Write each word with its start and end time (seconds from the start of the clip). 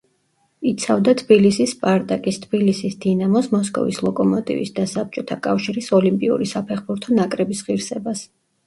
იცავდა 0.69 1.13
თბილისის 1.19 1.73
„სპარტაკის“, 1.77 2.39
თბილისის 2.47 2.97
„დინამოს“, 3.05 3.51
მოსკოვის 3.57 4.03
„ლოკომოტივის“ 4.09 4.75
და 4.81 4.87
საბჭოთა 4.97 5.41
კავშირის 5.49 5.95
ოლიმპიური 6.01 6.53
საფეხბურთო 6.57 7.21
ნაკრების 7.23 7.67
ღირსებას. 7.71 8.31